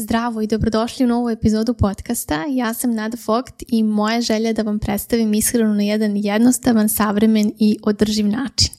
Zdravo 0.00 0.42
i 0.42 0.46
dobrodošli 0.46 1.04
u 1.04 1.08
novu 1.08 1.30
epizodu 1.30 1.74
podcasta. 1.74 2.44
Ja 2.48 2.74
sam 2.74 2.94
Nada 2.94 3.16
Fogt 3.16 3.54
i 3.68 3.82
moja 3.82 4.20
želja 4.20 4.48
je 4.48 4.52
da 4.52 4.62
vam 4.62 4.78
predstavim 4.78 5.34
ishranu 5.34 5.74
na 5.74 5.82
jedan 5.82 6.16
jednostavan, 6.16 6.88
savremen 6.88 7.52
i 7.58 7.78
održiv 7.82 8.26
način. 8.26 8.70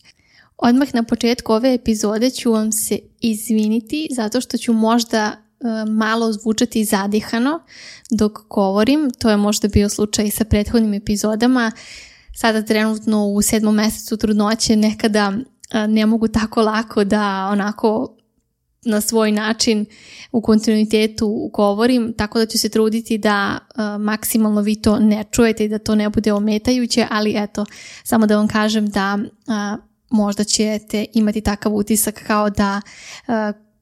Odmah 0.57 0.87
na 0.93 1.03
početku 1.03 1.53
ove 1.53 1.73
epizode 1.73 2.29
ću 2.29 2.51
vam 2.51 2.71
se 2.71 2.99
izviniti 3.21 4.07
zato 4.11 4.41
što 4.41 4.57
ću 4.57 4.73
možda 4.73 5.25
e, 5.25 5.35
malo 5.89 6.33
zvučati 6.33 6.85
zadihano 6.85 7.59
dok 8.11 8.39
govorim. 8.49 9.11
To 9.19 9.29
je 9.29 9.37
možda 9.37 9.67
bio 9.67 9.89
slučaj 9.89 10.31
sa 10.31 10.45
prethodnim 10.45 10.93
epizodama. 10.93 11.71
Sada 12.35 12.61
trenutno 12.61 13.27
u 13.27 13.41
sedmom 13.41 13.75
mesecu 13.75 14.17
trudnoće 14.17 14.75
nekada 14.75 15.33
e, 15.71 15.87
ne 15.87 16.05
mogu 16.05 16.27
tako 16.27 16.61
lako 16.61 17.03
da 17.03 17.49
onako 17.51 18.15
na 18.85 19.01
svoj 19.01 19.31
način 19.31 19.85
u 20.31 20.41
kontinuitetu 20.41 21.49
govorim, 21.53 22.13
tako 22.17 22.39
da 22.39 22.45
ću 22.45 22.57
se 22.57 22.69
truditi 22.69 23.17
da 23.17 23.59
uh, 23.59 24.01
maksimalno 24.01 24.61
vi 24.61 24.81
to 24.81 24.99
ne 24.99 25.23
čujete 25.31 25.65
i 25.65 25.69
da 25.69 25.79
to 25.79 25.95
ne 25.95 26.09
bude 26.09 26.33
ometajuće, 26.33 27.07
ali 27.09 27.33
eto, 27.37 27.65
samo 28.03 28.27
da 28.27 28.37
vam 28.37 28.47
kažem 28.47 28.89
da 28.89 29.17
uh, 29.17 29.83
možda 30.09 30.43
ćete 30.43 31.05
imati 31.13 31.41
takav 31.41 31.75
utisak 31.75 32.23
kao 32.27 32.49
da 32.49 32.81
uh, 33.27 33.33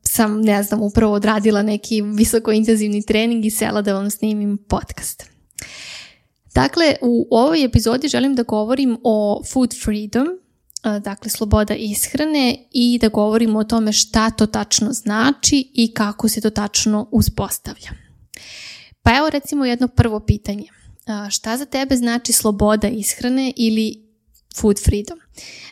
sam, 0.04 0.41
ne 0.41 0.64
znam, 0.64 0.82
upravo 0.82 1.14
odradila 1.14 1.62
neki 1.62 2.02
visoko 2.02 2.52
intenzivni 2.52 3.05
trening 3.05 3.46
i 3.46 3.52
sela 3.52 3.82
da 3.82 3.94
vam 3.94 4.10
snimim 4.10 4.58
podcast. 4.58 5.24
Dakle, 6.54 6.96
u 7.02 7.27
ovoj 7.32 7.64
epizodi 7.64 8.08
želim 8.08 8.36
da 8.36 8.44
govorim 8.44 8.98
o 9.04 9.44
food 9.54 9.76
freedom, 9.84 10.27
dakle 11.00 11.30
sloboda 11.30 11.76
ishrane 11.76 12.58
i 12.72 13.00
da 13.02 13.08
govorimo 13.08 13.59
o 13.59 13.64
tome 13.64 13.94
šta 13.94 14.30
to 14.30 14.46
tačno 14.46 14.91
znači 14.91 15.72
i 15.73 15.94
kako 15.94 16.27
se 16.27 16.41
to 16.41 16.50
tačno 16.50 17.08
uspostavlja. 17.12 17.90
Pa 19.02 19.18
evo 19.18 19.30
recimo 19.30 19.66
jedno 19.66 19.88
prvo 19.88 20.20
pitanje. 20.20 20.68
Šta 21.30 21.58
za 21.58 21.65
tebe 21.65 21.96
znači 21.96 22.34
sloboda 22.34 22.88
ishrane 22.88 23.54
ili 23.55 24.08
food 24.62 24.84
freedom? 24.85 25.20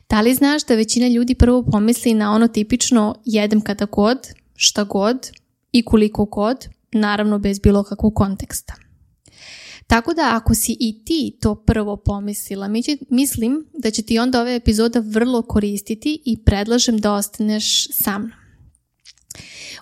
Da 0.09 0.21
li 0.21 0.35
znaš 0.35 0.65
da 0.65 0.75
većina 0.75 1.07
ljudi 1.07 1.35
prvo 1.35 1.63
pomisli 1.71 2.13
na 2.13 2.31
ono 2.31 2.47
tipično 2.47 3.15
jedem 3.25 3.61
kada 3.61 3.85
god, 3.85 4.17
šta 4.55 4.83
god 4.83 5.29
i 5.71 5.85
koliko 5.85 6.25
god, 6.25 6.67
naravno 6.91 7.39
bez 7.39 7.59
bilo 7.59 7.83
kakvog 7.83 8.15
konteksta. 8.15 8.84
Tako 9.87 10.13
da 10.13 10.29
ako 10.33 10.55
si 10.55 10.77
i 10.79 11.05
ti 11.05 11.37
to 11.41 11.55
prvo 11.55 11.97
pomislila, 11.97 12.69
mislim 13.09 13.65
da 13.73 13.91
će 13.91 14.01
ti 14.01 14.19
onda 14.19 14.41
ova 14.41 14.51
epizoda 14.51 14.99
vrlo 15.05 15.41
koristiti 15.41 16.21
i 16.25 16.37
predlažem 16.43 16.97
da 16.97 17.13
ostaneš 17.13 17.87
sa 17.91 18.17
mnom. 18.17 18.31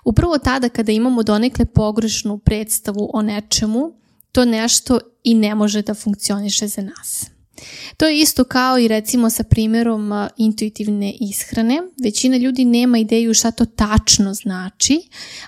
Upravo 0.05 0.37
tada 0.37 0.69
kada 0.69 0.91
imamo 0.91 1.23
donekle 1.23 1.65
pogrešnu 1.65 2.37
predstavu 2.37 3.09
o 3.13 3.21
nečemu, 3.21 3.93
to 4.31 4.45
nešto 4.45 4.99
i 5.23 5.33
ne 5.33 5.55
može 5.55 5.81
da 5.81 5.93
funkcioniše 5.93 6.67
za 6.67 6.81
nas. 6.81 7.32
To 7.97 8.07
je 8.07 8.19
isto 8.19 8.43
kao 8.43 8.79
i 8.79 8.87
recimo 8.87 9.29
sa 9.29 9.43
primjerom 9.43 10.11
intuitivne 10.37 11.13
ishrane. 11.19 11.81
Većina 12.03 12.37
ljudi 12.37 12.65
nema 12.65 12.97
ideju 12.97 13.33
šta 13.33 13.51
to 13.51 13.65
tačno 13.65 14.33
znači, 14.33 15.01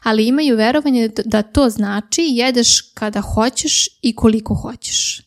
ali 0.03 0.27
imaju 0.27 0.55
verovanje 0.55 1.09
da 1.25 1.41
to 1.41 1.69
znači 1.69 2.22
jedeš 2.22 2.81
kada 2.81 3.22
hoćeš 3.22 3.88
i 4.02 4.16
koliko 4.16 4.53
hoćeš. 4.55 5.22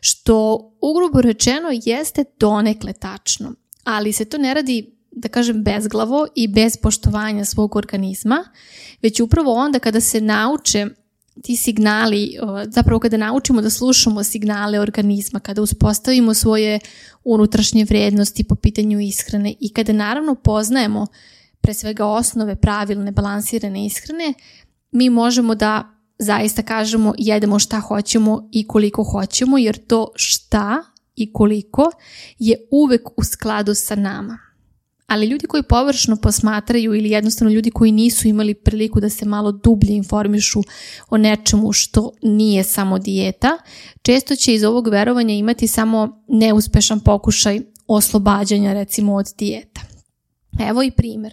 Što 0.00 0.56
ugrubo 0.80 1.20
rečeno 1.20 1.68
jeste 1.84 2.24
donekle 2.38 2.92
tačno, 2.92 3.54
ali 3.84 4.12
se 4.12 4.24
to 4.24 4.38
ne 4.38 4.54
radi 4.54 4.96
da 5.12 5.28
kažem 5.28 5.64
bezglavo 5.64 6.26
i 6.34 6.48
bez 6.48 6.76
poštovanja 6.76 7.44
svog 7.44 7.76
organizma, 7.76 8.44
već 9.02 9.20
upravo 9.20 9.54
onda 9.54 9.78
kada 9.78 10.00
se 10.00 10.20
nauče 10.20 10.86
ti 11.42 11.56
signali, 11.56 12.36
zapravo 12.66 13.00
kada 13.00 13.16
naučimo 13.16 13.62
da 13.62 13.70
slušamo 13.70 14.24
signale 14.24 14.80
organizma, 14.80 15.40
kada 15.40 15.62
uspostavimo 15.62 16.34
svoje 16.34 16.80
unutrašnje 17.24 17.84
vrednosti 17.84 18.44
po 18.44 18.54
pitanju 18.54 19.00
ishrane 19.00 19.54
i 19.60 19.72
kada 19.72 19.92
naravno 19.92 20.34
poznajemo 20.34 21.06
pre 21.60 21.74
svega 21.74 22.06
osnove 22.06 22.56
pravilne, 22.56 23.12
balansirane 23.12 23.86
ishrane, 23.86 24.34
mi 24.90 25.10
možemo 25.10 25.54
da 25.54 25.96
zaista 26.18 26.62
kažemo 26.62 27.14
jedemo 27.18 27.58
šta 27.58 27.80
hoćemo 27.80 28.48
i 28.52 28.66
koliko 28.66 29.04
hoćemo, 29.04 29.58
jer 29.58 29.86
to 29.86 30.08
šta 30.14 30.82
i 31.16 31.32
koliko 31.32 31.90
je 32.38 32.56
uvek 32.70 33.18
u 33.18 33.24
skladu 33.24 33.74
sa 33.74 33.94
nama 33.94 34.49
ali 35.10 35.26
ljudi 35.26 35.46
koji 35.46 35.62
površno 35.62 36.16
posmatraju 36.16 36.94
ili 36.94 37.10
jednostavno 37.10 37.52
ljudi 37.54 37.70
koji 37.70 37.92
nisu 37.92 38.28
imali 38.28 38.54
priliku 38.54 39.00
da 39.00 39.08
se 39.08 39.24
malo 39.24 39.52
dublje 39.52 39.94
informišu 39.94 40.62
o 41.08 41.16
nečemu 41.16 41.72
što 41.72 42.10
nije 42.22 42.64
samo 42.64 42.98
dijeta, 42.98 43.58
često 44.02 44.36
će 44.36 44.54
iz 44.54 44.64
ovog 44.64 44.88
verovanja 44.88 45.34
imati 45.34 45.66
samo 45.66 46.24
neuspešan 46.28 47.00
pokušaj 47.00 47.60
oslobađanja 47.86 48.72
recimo 48.72 49.14
od 49.14 49.26
dijeta. 49.38 49.80
Evo 50.68 50.82
i 50.82 50.90
primjer. 50.90 51.32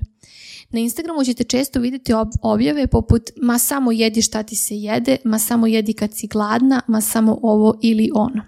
Na 0.69 0.79
Instagramu 0.79 1.23
ćete 1.23 1.43
često 1.43 1.79
vidjeti 1.79 2.13
objave 2.41 2.87
poput 2.87 3.29
ma 3.41 3.59
samo 3.59 3.91
jedi 3.91 4.21
šta 4.21 4.43
ti 4.43 4.55
se 4.55 4.75
jede, 4.75 5.17
ma 5.23 5.39
samo 5.39 5.67
jedi 5.67 5.93
kad 5.93 6.13
si 6.13 6.27
gladna, 6.27 6.81
ma 6.87 7.01
samo 7.01 7.39
ovo 7.41 7.79
ili 7.81 8.09
ono. 8.13 8.43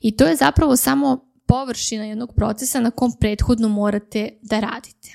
I 0.00 0.16
to 0.16 0.24
je 0.24 0.36
zapravo 0.36 0.76
samo 0.76 1.27
površina 1.48 2.04
jednog 2.04 2.34
procesa 2.34 2.80
na 2.80 2.90
kom 2.90 3.12
prethodno 3.20 3.68
morate 3.68 4.30
da 4.42 4.60
radite. 4.60 5.14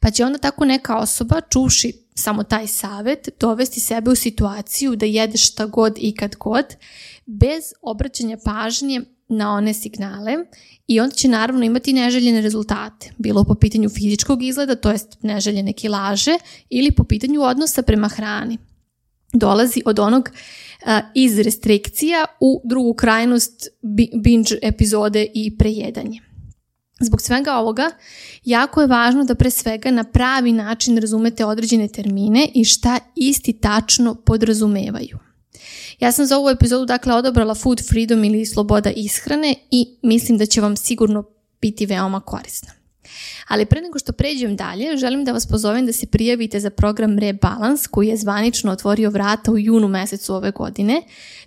Pa 0.00 0.10
će 0.10 0.24
onda 0.24 0.38
tako 0.38 0.64
neka 0.64 0.96
osoba, 0.96 1.40
čuši 1.50 1.92
samo 2.14 2.42
taj 2.42 2.66
savet, 2.66 3.28
dovesti 3.40 3.80
sebe 3.80 4.10
u 4.10 4.14
situaciju 4.14 4.96
da 4.96 5.06
jede 5.06 5.36
šta 5.38 5.66
god 5.66 5.94
i 5.96 6.14
kad 6.14 6.36
god, 6.36 6.64
bez 7.26 7.64
obraćanja 7.82 8.38
pažnje 8.44 9.00
na 9.28 9.52
one 9.52 9.74
signale 9.74 10.32
i 10.86 11.00
onda 11.00 11.14
će 11.14 11.28
naravno 11.28 11.64
imati 11.64 11.92
neželjene 11.92 12.40
rezultate, 12.40 13.10
bilo 13.18 13.44
po 13.44 13.54
pitanju 13.54 13.88
fizičkog 13.88 14.42
izgleda, 14.42 14.76
to 14.76 14.90
jest 14.90 15.16
neželjene 15.22 15.72
kilaže, 15.72 16.38
ili 16.68 16.90
po 16.90 17.04
pitanju 17.04 17.42
odnosa 17.42 17.82
prema 17.82 18.08
hrani. 18.08 18.58
Dolazi 19.34 19.82
od 19.84 19.98
onog 19.98 20.30
iz 21.14 21.38
restrikcija 21.38 22.24
u 22.40 22.60
drugu 22.64 22.94
krajnost 22.94 23.68
binge 24.22 24.54
epizode 24.62 25.26
i 25.34 25.56
prejedanje. 25.58 26.20
Zbog 27.00 27.20
svega 27.20 27.52
ovoga, 27.52 27.90
jako 28.44 28.80
je 28.80 28.86
važno 28.86 29.24
da 29.24 29.34
pre 29.34 29.50
svega 29.50 29.90
na 29.90 30.04
pravi 30.04 30.52
način 30.52 30.98
razumete 30.98 31.44
određene 31.44 31.88
termine 31.88 32.48
i 32.54 32.64
šta 32.64 32.98
isti 33.16 33.52
tačno 33.52 34.14
podrazumevaju. 34.14 35.18
Ja 36.00 36.12
sam 36.12 36.26
za 36.26 36.38
ovu 36.38 36.48
epizodu 36.48 36.84
dakle 36.84 37.14
odabrala 37.14 37.54
food 37.54 37.88
freedom 37.88 38.24
ili 38.24 38.46
sloboda 38.46 38.90
ishrane 38.90 39.54
i 39.70 39.98
mislim 40.02 40.38
da 40.38 40.46
će 40.46 40.60
vam 40.60 40.76
sigurno 40.76 41.24
biti 41.60 41.86
veoma 41.86 42.20
korisna. 42.20 42.83
Ali 43.48 43.66
pre 43.66 43.80
nego 43.80 43.98
što 43.98 44.12
pređem 44.12 44.56
dalje, 44.56 44.96
želim 44.96 45.24
da 45.24 45.32
vas 45.32 45.46
pozovem 45.46 45.86
da 45.86 45.92
se 45.92 46.06
prijavite 46.06 46.60
za 46.60 46.70
program 46.70 47.18
Rebalance 47.18 47.88
koji 47.90 48.08
je 48.08 48.16
zvanično 48.16 48.72
otvorio 48.72 49.10
vrata 49.10 49.52
u 49.52 49.58
junu 49.58 49.88
mesecu 49.88 50.34
ove 50.34 50.50
godine. 50.50 51.02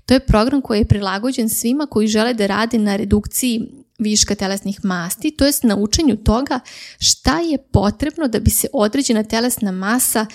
To 0.06 0.14
je 0.14 0.20
program 0.20 0.62
koji 0.62 0.80
je 0.80 0.86
prilagođen 0.86 1.50
svima 1.50 1.86
koji 1.86 2.08
žele 2.08 2.34
da 2.34 2.48
rade 2.48 2.78
na 2.78 2.96
redukciji 2.96 3.62
viška 4.00 4.36
telesnih 4.36 4.86
masti, 4.86 5.32
to 5.32 5.46
jest 5.46 5.64
na 5.64 5.76
učenju 5.76 6.16
toga 6.16 6.60
šta 7.00 7.40
je 7.40 7.58
potrebno 7.58 8.28
da 8.28 8.40
bi 8.40 8.50
se 8.50 8.68
određena 8.74 9.24
telesna 9.24 9.72
masa 9.72 10.26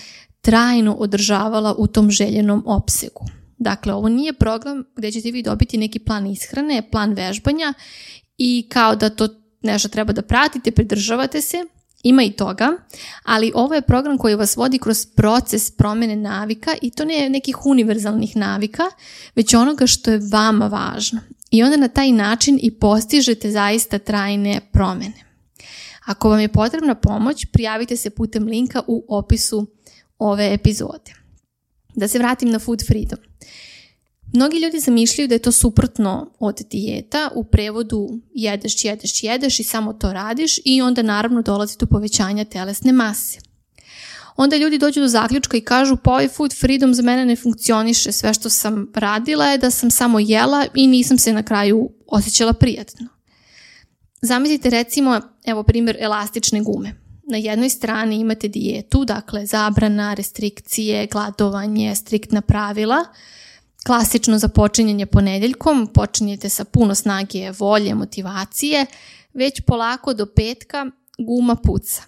trajno 0.41 0.95
održavala 0.95 1.75
u 1.79 1.87
tom 1.87 2.11
željenom 2.11 2.63
opsegu. 2.67 3.25
Dakle, 3.59 3.93
ovo 3.95 4.09
nije 4.09 4.33
program 4.33 4.85
gdje 4.97 5.13
ćete 5.13 5.31
vi 5.31 5.43
dobiti 5.43 5.79
neki 5.79 5.99
plan 5.99 6.27
ishrane, 6.27 6.89
plan 6.91 7.13
vežbanja 7.13 7.75
i 8.39 8.69
kao 8.69 8.97
da 8.97 9.11
to 9.11 9.29
nešto 9.63 9.89
treba 9.89 10.13
da 10.13 10.23
pratite, 10.23 10.71
pridržavate 10.71 11.41
se, 11.41 11.57
ima 12.03 12.23
i 12.23 12.33
toga, 12.33 12.73
ali 13.23 13.53
ovo 13.55 13.75
je 13.75 13.83
program 13.83 14.19
koji 14.19 14.35
vas 14.35 14.57
vodi 14.57 14.79
kroz 14.79 15.07
proces 15.07 15.71
promjene 15.71 16.17
navika 16.17 16.75
i 16.83 16.91
to 16.91 17.05
ne 17.05 17.15
je 17.15 17.31
nekih 17.31 17.67
univerzalnih 17.67 18.37
navika, 18.37 18.83
već 19.35 19.55
onoga 19.55 19.87
što 19.87 20.11
je 20.11 20.21
vama 20.33 20.67
važno. 20.67 21.21
I 21.51 21.63
onda 21.63 21.77
na 21.77 21.89
taj 21.89 22.13
način 22.13 22.59
i 22.63 22.71
postižete 22.71 23.51
zaista 23.51 23.99
trajne 23.99 24.61
promjene. 24.73 25.25
Ako 26.05 26.29
vam 26.29 26.41
je 26.41 26.49
potrebna 26.49 26.95
pomoć, 26.95 27.47
prijavite 27.53 27.97
se 27.97 28.11
putem 28.11 28.45
linka 28.45 28.83
u 28.87 29.05
opisu 29.09 29.67
ove 30.19 30.55
epizode. 30.55 31.13
Da 31.95 32.09
se 32.09 32.19
vratim 32.19 32.51
na 32.51 32.59
Food 32.59 32.87
Freedom. 32.87 33.19
Mnogi 34.33 34.59
ljudi 34.59 34.81
zamišljaju 34.81 35.29
da 35.29 35.35
je 35.35 35.39
to 35.39 35.53
suprotno 35.53 36.33
od 36.39 36.61
dijeta, 36.71 37.31
u 37.35 37.45
prevodu 37.45 38.09
jedeš, 38.35 38.85
jedeš, 38.85 39.23
jedeš 39.23 39.61
i 39.61 39.65
samo 39.65 39.93
to 39.93 40.13
radiš 40.13 40.59
i 40.65 40.83
onda 40.83 41.03
naravno 41.03 41.43
dolazi 41.43 41.77
do 41.79 41.87
povećanja 41.87 42.45
telesne 42.45 42.93
mase. 42.93 43.39
Onda 44.37 44.57
ljudi 44.57 44.79
dođu 44.79 45.01
do 45.01 45.09
zaključka 45.09 45.57
i 45.57 45.61
kažu 45.61 45.97
pa 45.97 46.11
ovaj 46.11 46.29
food 46.29 46.55
freedom 46.61 46.95
za 46.95 47.03
mene 47.03 47.27
ne 47.27 47.37
funkcioniše, 47.37 48.13
sve 48.13 48.35
što 48.35 48.51
sam 48.51 48.93
radila 48.95 49.47
je 49.47 49.59
da 49.59 49.71
sam 49.71 49.91
samo 49.91 50.19
jela 50.19 50.67
i 50.75 50.87
nisam 50.87 51.19
se 51.19 51.33
na 51.33 51.43
kraju 51.43 51.91
osjećala 52.07 52.53
prijatno. 52.53 53.09
Zamislite 54.23 54.71
recimo, 54.71 55.21
evo 55.45 55.63
primjer 55.63 55.97
elastične 56.01 56.61
gume. 56.61 56.95
na 57.31 57.37
jednoj 57.37 57.69
strani 57.69 58.17
imate 58.17 58.49
dijetu, 58.49 59.05
dakle 59.05 59.47
zabrana, 59.47 60.15
restrikcije, 60.15 61.07
gladovanje, 61.07 61.95
striktna 61.95 62.41
pravila, 62.41 63.05
klasično 63.87 64.39
započinjanje 64.39 65.07
ponedeljkom, 65.07 65.87
počinjete 65.95 66.49
sa 66.49 66.65
puno 66.65 66.95
snage, 66.95 67.51
volje, 67.59 67.95
motivacije, 67.95 68.87
već 69.35 69.61
polako 69.67 70.15
do 70.15 70.27
petka 70.27 70.87
guma 71.19 71.57
puca. 71.57 72.03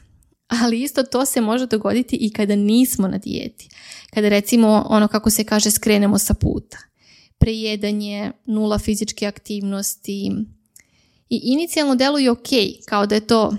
Ali 0.48 0.82
isto 0.82 1.02
to 1.02 1.24
se 1.24 1.40
može 1.40 1.66
dogoditi 1.66 2.16
i 2.16 2.30
kada 2.30 2.56
nismo 2.56 3.08
na 3.08 3.18
dijeti. 3.18 3.68
Kada 4.10 4.28
recimo 4.28 4.86
ono 4.88 5.08
kako 5.08 5.30
se 5.30 5.44
kaže 5.44 5.70
skrenemo 5.70 6.18
sa 6.18 6.34
puta. 6.34 6.78
Prejedanje, 7.38 8.32
nula 8.46 8.78
fizičke 8.78 9.26
aktivnosti. 9.26 10.32
I 11.30 11.40
inicijalno 11.42 11.94
deluje 11.94 12.30
ok, 12.30 12.48
kao 12.86 13.06
da 13.06 13.14
je 13.14 13.26
to 13.26 13.56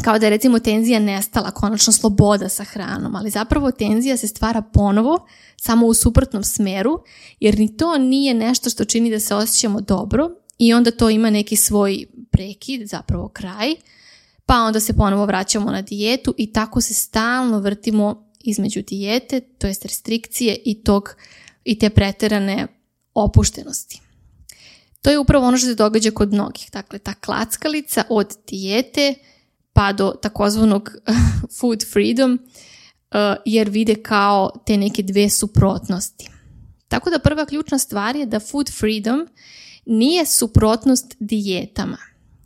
kao 0.00 0.18
da 0.18 0.26
je 0.26 0.30
recimo 0.30 0.58
tenzija 0.58 0.98
nestala, 0.98 1.50
konačno 1.50 1.92
sloboda 1.92 2.48
sa 2.48 2.64
hranom, 2.64 3.14
ali 3.14 3.30
zapravo 3.30 3.70
tenzija 3.70 4.16
se 4.16 4.28
stvara 4.28 4.62
ponovo, 4.62 5.26
samo 5.56 5.86
u 5.86 5.94
suprotnom 5.94 6.44
smeru, 6.44 7.02
jer 7.40 7.58
ni 7.58 7.76
to 7.76 7.98
nije 7.98 8.34
nešto 8.34 8.70
što 8.70 8.84
čini 8.84 9.10
da 9.10 9.20
se 9.20 9.34
osjećamo 9.34 9.80
dobro 9.80 10.30
i 10.58 10.74
onda 10.74 10.90
to 10.90 11.10
ima 11.10 11.30
neki 11.30 11.56
svoj 11.56 12.06
prekid, 12.30 12.88
zapravo 12.88 13.28
kraj, 13.28 13.74
pa 14.46 14.54
onda 14.54 14.80
se 14.80 14.92
ponovo 14.92 15.26
vraćamo 15.26 15.70
na 15.70 15.82
dijetu 15.82 16.34
i 16.38 16.52
tako 16.52 16.80
se 16.80 16.94
stalno 16.94 17.58
vrtimo 17.58 18.28
između 18.40 18.82
dijete, 18.82 19.40
to 19.40 19.66
jest 19.66 19.84
restrikcije 19.84 20.58
i 20.64 20.82
tog 20.82 21.14
i 21.64 21.78
te 21.78 21.90
preterane 21.90 22.66
opuštenosti. 23.14 24.00
To 25.02 25.10
je 25.10 25.18
upravo 25.18 25.46
ono 25.46 25.56
što 25.56 25.66
se 25.66 25.74
događa 25.74 26.10
kod 26.10 26.32
mnogih. 26.32 26.70
Dakle, 26.72 26.98
ta 26.98 27.14
klackalica 27.14 28.02
od 28.08 28.36
dijete 28.48 29.14
pa 29.72 29.92
do 29.92 30.12
takozvanog 30.22 30.90
food 31.60 31.84
freedom, 31.92 32.38
uh, 33.10 33.18
jer 33.44 33.68
vide 33.68 33.94
kao 33.94 34.50
te 34.66 34.76
neke 34.76 35.02
dve 35.02 35.30
suprotnosti. 35.30 36.28
Tako 36.88 37.10
da 37.10 37.18
prva 37.18 37.46
ključna 37.46 37.78
stvar 37.78 38.16
je 38.16 38.26
da 38.26 38.40
food 38.40 38.70
freedom 38.78 39.28
nije 39.86 40.26
suprotnost 40.26 41.16
dijetama. 41.18 41.98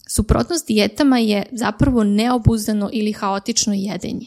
Suprotnost 0.08 0.66
dijetama 0.66 1.18
je 1.18 1.46
zapravo 1.52 2.04
neobuzdano 2.04 2.90
ili 2.92 3.12
haotično 3.12 3.74
jedenje. 3.74 4.26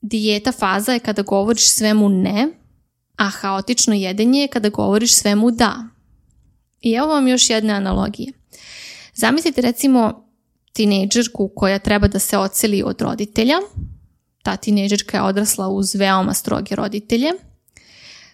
Dijeta 0.00 0.52
faza 0.52 0.92
je 0.92 0.98
kada 0.98 1.22
govoriš 1.22 1.70
svemu 1.70 2.08
ne, 2.08 2.48
a 3.16 3.28
haotično 3.28 3.94
jedenje 3.94 4.40
je 4.40 4.48
kada 4.48 4.68
govoriš 4.68 5.14
svemu 5.14 5.50
da. 5.50 5.88
I 6.80 6.92
evo 6.92 7.06
vam 7.06 7.28
još 7.28 7.50
jedna 7.50 7.74
analogija. 7.74 8.32
Zamislite 9.14 9.60
recimo 9.60 10.21
tinejdžerku 10.72 11.50
koja 11.56 11.78
treba 11.78 12.08
da 12.08 12.18
se 12.18 12.38
oceli 12.38 12.82
od 12.82 13.00
roditelja. 13.00 13.56
Ta 14.42 14.56
tinejdžerka 14.56 15.16
je 15.16 15.22
odrasla 15.22 15.68
uz 15.68 15.94
veoma 15.94 16.34
stroge 16.34 16.74
roditelje. 16.74 17.30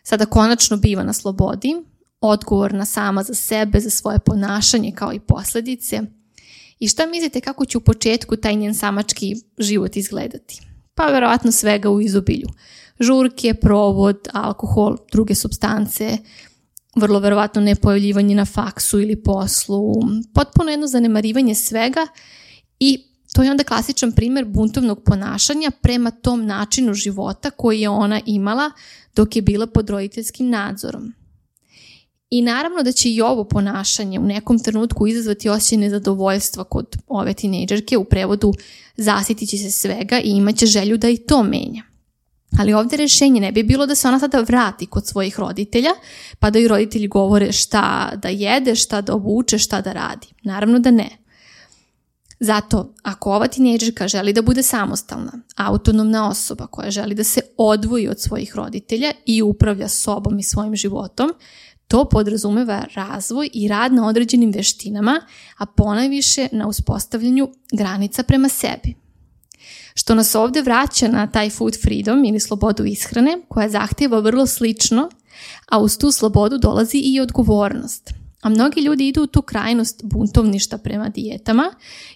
Sada 0.03 0.27
konačno 0.27 0.77
biva 0.77 1.03
na 1.03 1.13
slobodi, 1.13 1.75
odgovorna 2.21 2.85
sama 2.85 3.23
za 3.23 3.35
sebe, 3.35 3.81
za 3.81 3.91
svoje 3.91 4.19
ponašanje 4.19 4.93
kao 4.93 5.13
i 5.13 5.21
posljedice. 5.21 6.01
I 6.79 6.89
šta 6.89 7.07
mislite 7.07 7.41
kako 7.41 7.65
će 7.65 7.79
u 7.79 7.81
početku 7.81 8.37
taj 8.37 8.57
njen 8.57 8.75
samački 8.75 9.35
život 9.59 9.97
izgledati? 9.97 10.61
Pa 10.95 11.07
verovatno 11.07 11.53
svega 11.53 11.91
u 11.91 12.01
izobilju. 12.01 12.49
Žurke, 13.01 13.55
provod, 13.55 14.29
alkohol, 14.33 14.97
druge 15.13 15.35
substance, 15.35 16.19
vrlo 16.97 17.19
verovatno 17.19 17.61
nepojavljivanje 17.61 18.35
na 18.35 18.45
faksu 18.45 19.01
ili 19.01 19.23
poslu, 19.23 19.93
potpuno 20.35 20.71
jedno 20.71 20.87
zanemarivanje 20.87 21.55
svega 21.55 22.07
i 22.81 23.05
to 23.35 23.43
je 23.43 23.51
onda 23.51 23.65
klasičan 23.65 24.13
primjer 24.13 24.45
buntovnog 24.45 25.03
ponašanja 25.05 25.71
prema 25.81 26.11
tom 26.11 26.47
načinu 26.47 26.95
života 26.95 27.51
koji 27.51 27.81
je 27.81 27.89
ona 27.89 28.21
imala 28.27 28.71
dok 29.17 29.37
je 29.37 29.43
bila 29.43 29.67
pod 29.67 29.91
roditeljskim 29.91 30.49
nadzorom. 30.49 31.13
I 32.31 32.43
naravno 32.43 32.83
da 32.83 32.93
će 32.93 33.11
i 33.11 33.21
ovo 33.21 33.45
ponašanje 33.45 34.19
u 34.19 34.27
nekom 34.27 34.59
trenutku 34.59 35.07
izazvati 35.07 35.49
osjećaj 35.49 35.79
nezadovoljstva 35.79 36.65
kod 36.65 36.97
ove 37.07 37.35
tinejdžerke, 37.35 37.97
u 37.99 38.05
prevodu 38.05 38.53
zasjetit 38.97 39.49
će 39.49 39.59
se 39.59 39.71
svega 39.71 40.21
i 40.21 40.31
imaće 40.31 40.67
želju 40.67 40.97
da 40.97 41.09
i 41.09 41.17
to 41.17 41.43
menja. 41.43 41.83
Ali 42.59 42.73
ovdje 42.73 42.99
rješenje 42.99 43.41
ne 43.41 43.53
bi 43.53 43.63
bilo 43.63 43.87
da 43.87 43.95
se 43.95 44.09
ona 44.09 44.19
sada 44.19 44.41
vrati 44.41 44.87
kod 44.87 45.07
svojih 45.07 45.39
roditelja, 45.39 45.91
pa 46.39 46.51
da 46.51 46.59
i 46.59 46.69
roditelji 46.69 47.09
govore 47.09 47.53
šta 47.53 48.13
da 48.23 48.29
jede, 48.29 48.75
šta 48.75 49.01
da 49.01 49.15
obuče, 49.15 49.59
šta 49.59 49.81
da 49.81 49.93
radi. 49.93 50.27
Naravno 50.43 50.79
da 50.79 50.91
ne. 50.91 51.09
Zato, 52.41 52.95
ako 53.03 53.33
ova 53.33 53.49
tinejdžerka 53.49 54.09
želi 54.09 54.33
da 54.33 54.43
bude 54.43 54.63
samostalna, 54.63 55.33
autonomna 55.57 56.29
osoba 56.29 56.67
koja 56.67 56.91
želi 56.91 57.15
da 57.15 57.25
se 57.25 57.41
odvoji 57.57 58.09
od 58.09 58.21
svojih 58.21 58.57
roditelja 58.57 59.13
i 59.27 59.43
upravlja 59.43 59.89
sobom 59.89 60.39
i 60.39 60.43
svojim 60.43 60.77
životom, 60.77 61.33
to 61.89 62.05
podrazumeva 62.05 62.85
razvoj 62.95 63.51
i 63.53 63.69
rad 63.69 63.93
na 63.93 64.09
određenim 64.09 64.53
veštinama, 64.53 65.21
a 65.57 65.67
ponajviše 65.67 66.49
na 66.53 66.69
uspostavljanju 66.69 67.49
granica 67.73 68.23
prema 68.23 68.49
sebi. 68.49 69.08
Što 69.99 70.15
nas 70.15 70.35
ovdje 70.35 70.63
vraća 70.63 71.09
na 71.09 71.27
taj 71.27 71.51
food 71.51 71.77
freedom 71.83 72.25
ili 72.25 72.41
slobodu 72.41 72.85
ishrane 72.85 73.39
koja 73.49 73.69
zahtjeva 73.69 74.19
vrlo 74.21 74.47
slično, 74.47 75.11
a 75.69 75.79
uz 75.79 75.99
tu 75.99 76.13
slobodu 76.13 76.59
dolazi 76.59 76.99
i 76.99 77.21
odgovornost. 77.21 78.11
A 78.43 78.49
mnogi 78.49 78.81
ljudi 78.81 79.09
idu 79.09 79.23
u 79.23 79.27
tu 79.27 79.43
krajnost 79.43 80.01
buntovništa 80.05 80.79
prema 80.79 81.09
dijetama 81.09 81.71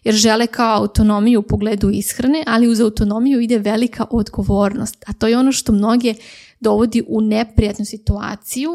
jer 0.05 0.15
žele 0.15 0.47
kao 0.47 0.77
autonomiju 0.77 1.41
u 1.41 1.43
pogledu 1.43 1.91
ishrane, 1.91 2.45
ali 2.47 2.69
uz 2.69 2.81
autonomiju 2.81 3.41
ide 3.41 3.59
velika 3.59 4.07
odgovornost. 4.11 5.05
A 5.07 5.13
to 5.13 5.27
je 5.27 5.39
ono 5.39 5.53
što 5.53 5.73
mnoge 5.73 6.15
dovodi 6.61 7.03
u 7.09 7.21
neprijatnu 7.21 7.85
situaciju 7.85 8.71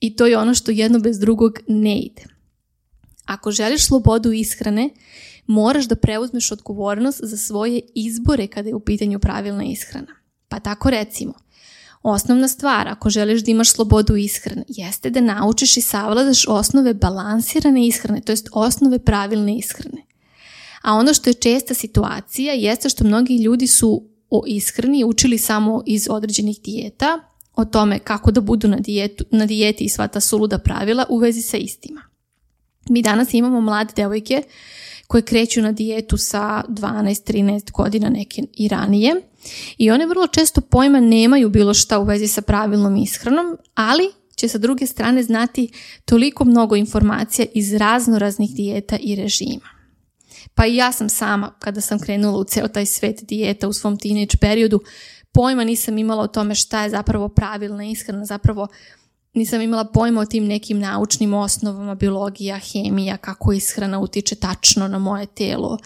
i 0.00 0.16
to 0.16 0.26
je 0.26 0.38
ono 0.38 0.54
što 0.54 0.70
jedno 0.70 0.98
bez 0.98 1.18
drugog 1.18 1.58
ne 1.68 1.98
ide. 1.98 2.22
Ako 3.24 3.50
želiš 3.50 3.86
slobodu 3.86 4.32
ishrane, 4.32 4.90
moraš 5.50 5.84
da 5.84 5.96
preuzmeš 5.96 6.52
odgovornost 6.52 7.20
za 7.22 7.36
svoje 7.36 7.80
izbore 7.94 8.46
kada 8.46 8.68
je 8.68 8.74
u 8.74 8.80
pitanju 8.80 9.18
pravilna 9.18 9.64
ishrana. 9.64 10.14
Pa 10.48 10.60
tako 10.60 10.90
recimo, 10.90 11.32
osnovna 12.02 12.48
stvar 12.48 12.88
ako 12.88 13.10
želiš 13.10 13.42
da 13.42 13.50
imaš 13.50 13.72
slobodu 13.72 14.16
ishrane 14.16 14.64
jeste 14.68 15.10
da 15.10 15.20
naučiš 15.20 15.76
i 15.76 15.80
savladaš 15.80 16.48
osnove 16.48 16.94
balansirane 16.94 17.86
ishrane, 17.86 18.20
to 18.20 18.32
jest 18.32 18.48
osnove 18.52 18.98
pravilne 18.98 19.58
ishrane. 19.58 20.02
A 20.82 20.94
ono 20.94 21.14
što 21.14 21.30
je 21.30 21.34
česta 21.34 21.74
situacija 21.74 22.52
jeste 22.52 22.88
što 22.88 23.04
mnogi 23.04 23.36
ljudi 23.36 23.66
su 23.66 24.04
o 24.30 24.44
ishrani 24.46 25.04
učili 25.04 25.38
samo 25.38 25.82
iz 25.86 26.06
određenih 26.10 26.60
dijeta, 26.64 27.20
o 27.54 27.64
tome 27.64 27.98
kako 27.98 28.30
da 28.30 28.40
budu 28.40 28.68
na, 28.68 28.76
dijetu, 28.76 29.24
na 29.30 29.46
dijeti 29.46 29.84
i 29.84 29.88
sva 29.88 30.08
ta 30.08 30.20
suluda 30.20 30.58
pravila 30.58 31.06
u 31.08 31.18
vezi 31.18 31.42
sa 31.42 31.56
istima. 31.56 32.02
Mi 32.88 33.02
danas 33.02 33.34
imamo 33.34 33.60
mlade 33.60 33.92
devojke 33.96 34.42
koje 35.10 35.22
kreću 35.22 35.62
na 35.62 35.72
dijetu 35.72 36.16
sa 36.16 36.62
12-13 36.68 37.72
godina 37.72 38.08
neke 38.08 38.42
i 38.52 38.68
ranije 38.68 39.14
i 39.78 39.90
one 39.90 40.06
vrlo 40.06 40.26
često 40.26 40.60
pojma 40.60 41.00
nemaju 41.00 41.48
bilo 41.48 41.74
šta 41.74 41.98
u 41.98 42.04
vezi 42.04 42.28
sa 42.28 42.42
pravilnom 42.42 42.96
ishranom, 42.96 43.56
ali 43.74 44.10
će 44.36 44.48
sa 44.48 44.58
druge 44.58 44.86
strane 44.86 45.22
znati 45.22 45.72
toliko 46.04 46.44
mnogo 46.44 46.76
informacija 46.76 47.46
iz 47.54 47.74
razno 47.74 48.18
raznih 48.18 48.50
dijeta 48.50 48.96
i 49.00 49.16
režima. 49.16 49.68
Pa 50.54 50.66
i 50.66 50.76
ja 50.76 50.92
sam 50.92 51.08
sama, 51.08 51.54
kada 51.58 51.80
sam 51.80 51.98
krenula 51.98 52.38
u 52.38 52.44
ceo 52.44 52.68
taj 52.68 52.86
svet 52.86 53.24
dijeta 53.24 53.68
u 53.68 53.72
svom 53.72 53.96
teenage 53.96 54.36
periodu, 54.40 54.80
pojma 55.32 55.64
nisam 55.64 55.98
imala 55.98 56.22
o 56.22 56.28
tome 56.28 56.54
šta 56.54 56.82
je 56.82 56.90
zapravo 56.90 57.28
pravilna 57.28 57.84
ishrana, 57.84 58.24
zapravo 58.24 58.68
nisam 59.34 59.60
imala 59.60 59.84
pojma 59.84 60.20
o 60.20 60.26
tim 60.26 60.46
nekim 60.46 60.78
naučnim 60.78 61.34
osnovama, 61.34 61.94
biologija, 61.94 62.58
hemija, 62.58 63.16
kako 63.16 63.52
ishrana 63.52 64.00
utiče 64.00 64.34
tačno 64.34 64.88
na 64.88 64.98
moje 64.98 65.26
telo. 65.26 65.78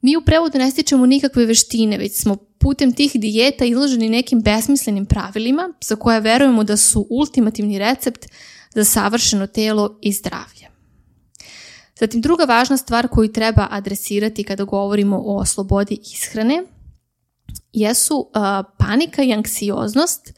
Mi 0.00 0.16
u 0.16 0.24
prevodu 0.24 0.58
ne 0.58 0.70
stičemo 0.70 1.06
nikakve 1.06 1.46
veštine, 1.46 1.98
već 1.98 2.20
smo 2.20 2.36
putem 2.58 2.92
tih 2.92 3.12
dijeta 3.14 3.64
izloženi 3.64 4.08
nekim 4.08 4.40
besmislenim 4.42 5.06
pravilima 5.06 5.72
za 5.80 5.96
koje 5.96 6.20
verujemo 6.20 6.64
da 6.64 6.76
su 6.76 7.06
ultimativni 7.10 7.78
recept 7.78 8.26
za 8.74 8.84
savršeno 8.84 9.46
telo 9.46 9.98
i 10.02 10.12
zdravlje. 10.12 10.68
Zatim 12.00 12.20
druga 12.20 12.44
važna 12.44 12.76
stvar 12.76 13.08
koju 13.08 13.32
treba 13.32 13.68
adresirati 13.70 14.44
kada 14.44 14.64
govorimo 14.64 15.22
o 15.24 15.44
slobodi 15.44 15.98
ishrane 16.14 16.62
jesu 17.72 18.30
panika 18.78 19.22
i 19.22 19.32
anksioznost 19.32 20.32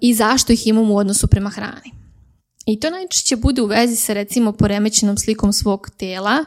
i 0.00 0.14
zašto 0.14 0.52
ih 0.52 0.66
imamo 0.66 0.94
u 0.94 0.96
odnosu 0.96 1.26
prema 1.26 1.50
hrani. 1.50 1.92
I 2.66 2.80
to 2.80 2.90
najčešće 2.90 3.36
bude 3.36 3.62
u 3.62 3.66
vezi 3.66 3.96
sa 3.96 4.12
recimo 4.12 4.52
poremećenom 4.52 5.18
slikom 5.18 5.52
svog 5.52 5.90
tela, 5.96 6.44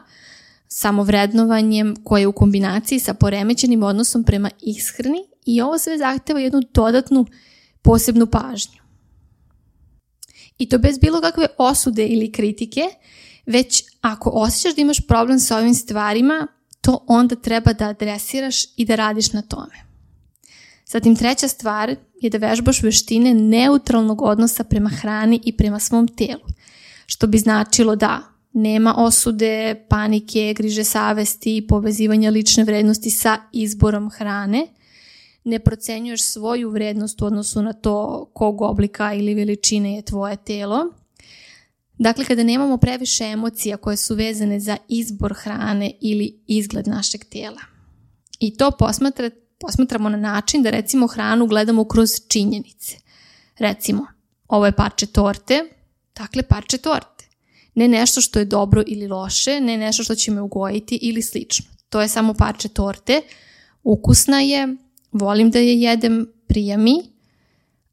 samovrednovanjem 0.67 1.95
koje 2.03 2.21
je 2.21 2.27
u 2.27 2.31
kombinaciji 2.31 2.99
sa 2.99 3.13
poremećenim 3.13 3.83
odnosom 3.83 4.23
prema 4.23 4.49
ishrani 4.61 5.19
i 5.45 5.61
ovo 5.61 5.77
sve 5.77 5.97
zahteva 5.97 6.39
jednu 6.39 6.61
dodatnu 6.73 7.25
posebnu 7.81 8.25
pažnju. 8.25 8.81
I 10.57 10.69
to 10.69 10.77
bez 10.77 10.99
bilo 10.99 11.21
kakve 11.21 11.47
osude 11.57 12.07
ili 12.07 12.31
kritike, 12.31 12.81
već 13.45 13.83
ako 14.01 14.29
osjećaš 14.29 14.75
da 14.75 14.81
imaš 14.81 15.07
problem 15.07 15.39
sa 15.39 15.57
ovim 15.57 15.73
stvarima, 15.73 16.47
to 16.81 17.05
onda 17.07 17.35
treba 17.35 17.73
da 17.73 17.87
adresiraš 17.87 18.63
i 18.77 18.85
da 18.85 18.95
radiš 18.95 19.33
na 19.33 19.41
tome. 19.41 19.75
Zatim 20.85 21.15
treća 21.15 21.47
stvar 21.47 21.95
je 22.21 22.29
da 22.29 22.37
vežbaš 22.37 22.83
veštine 22.83 23.33
neutralnog 23.33 24.21
odnosa 24.21 24.63
prema 24.63 24.89
hrani 24.89 25.41
i 25.45 25.57
prema 25.57 25.79
svom 25.79 26.07
telu, 26.07 26.45
što 27.05 27.27
bi 27.27 27.37
značilo 27.37 27.95
da 27.95 28.21
nema 28.53 28.95
osude, 28.97 29.85
panike, 29.89 30.53
griže 30.57 30.83
savesti 30.83 31.57
i 31.57 31.67
povezivanja 31.67 32.29
lične 32.29 32.63
vrednosti 32.63 33.09
sa 33.09 33.37
izborom 33.53 34.09
hrane, 34.09 34.67
ne 35.43 35.59
procenjuješ 35.59 36.23
svoju 36.23 36.69
vrednost 36.69 37.21
u 37.21 37.25
odnosu 37.25 37.61
na 37.61 37.73
to 37.73 38.25
kog 38.33 38.61
oblika 38.61 39.13
ili 39.13 39.33
veličine 39.33 39.95
je 39.95 40.01
tvoje 40.01 40.37
telo. 40.37 40.93
Dakle, 41.97 42.25
kada 42.25 42.43
nemamo 42.43 42.77
previše 42.77 43.23
emocija 43.23 43.77
koje 43.77 43.97
su 43.97 44.15
vezane 44.15 44.59
za 44.59 44.77
izbor 44.87 45.33
hrane 45.33 45.91
ili 46.01 46.39
izgled 46.47 46.87
našeg 46.87 47.25
tela. 47.25 47.61
I 48.39 48.57
to 48.57 48.71
posmatra, 48.71 49.29
posmatramo 49.59 50.09
na 50.09 50.17
način 50.17 50.63
da 50.63 50.69
recimo 50.69 51.07
hranu 51.07 51.47
gledamo 51.47 51.83
kroz 51.83 52.09
činjenice. 52.27 52.95
Recimo, 53.57 54.07
ovo 54.47 54.65
je 54.65 54.71
parče 54.71 55.05
torte, 55.05 55.65
dakle 56.15 56.43
parče 56.43 56.77
torte. 56.77 57.25
Ne 57.75 57.87
nešto 57.87 58.21
što 58.21 58.39
je 58.39 58.45
dobro 58.45 58.83
ili 58.87 59.07
loše, 59.07 59.61
ne 59.61 59.77
nešto 59.77 60.03
što 60.03 60.15
će 60.15 60.31
me 60.31 60.41
ugojiti 60.41 60.99
ili 61.01 61.21
slično. 61.21 61.65
To 61.89 62.01
je 62.01 62.07
samo 62.07 62.33
parče 62.33 62.69
torte, 62.69 63.21
ukusna 63.83 64.39
je, 64.39 64.75
volim 65.11 65.51
da 65.51 65.59
je 65.59 65.81
jedem, 65.81 66.27
prija 66.47 66.77
mi, 66.77 66.95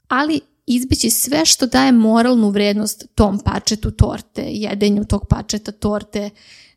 ali 0.09 0.41
izbići 0.67 1.11
sve 1.11 1.45
što 1.45 1.67
daje 1.67 1.93
moralnu 1.93 2.51
vrednost 2.51 3.07
tom 3.15 3.39
parčetu 3.39 3.91
torte, 3.91 4.43
jedenju 4.43 5.05
tog 5.05 5.27
parčeta 5.29 5.73
torte. 5.73 6.31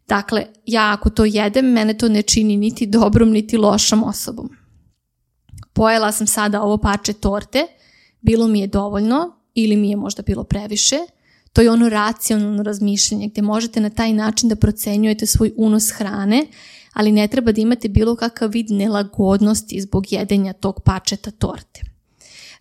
Dakle, 0.07 0.45
ja 0.65 0.93
ako 0.93 1.09
to 1.09 1.25
jedem, 1.25 1.65
mene 1.65 1.97
to 1.97 2.09
ne 2.09 2.21
čini 2.21 2.57
niti 2.57 2.85
dobrom, 2.85 3.31
niti 3.31 3.57
lošom 3.57 4.03
osobom. 4.03 4.58
Pojela 5.79 6.11
sam 6.11 6.27
sada 6.27 6.61
ovo 6.61 6.77
parče 6.77 7.13
torte, 7.13 7.67
bilo 8.21 8.47
mi 8.47 8.59
je 8.59 8.67
dovoljno 8.67 9.35
ili 9.53 9.77
mi 9.77 9.89
je 9.89 9.95
možda 9.95 10.23
bilo 10.23 10.43
previše. 10.43 10.97
To 11.53 11.61
je 11.61 11.71
ono 11.71 11.89
racionalno 11.89 12.63
razmišljanje 12.63 13.27
gdje 13.27 13.41
možete 13.41 13.79
na 13.79 13.89
taj 13.89 14.13
način 14.13 14.49
da 14.49 14.55
procenjujete 14.55 15.25
svoj 15.25 15.53
unos 15.57 15.91
hrane, 15.91 16.47
ali 16.93 17.11
ne 17.11 17.27
treba 17.27 17.51
da 17.51 17.61
imate 17.61 17.89
bilo 17.89 18.15
kakav 18.15 18.49
vid 18.49 18.71
nelagodnosti 18.71 19.81
zbog 19.81 20.11
jedenja 20.11 20.53
tog 20.53 20.81
pačeta 20.85 21.31
torte. 21.31 21.81